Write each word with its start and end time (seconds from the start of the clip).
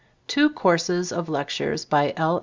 Two 0.27 0.49
courses 0.49 1.11
of 1.11 1.29
lectures 1.29 1.85
by 1.85 2.11
L. 2.17 2.39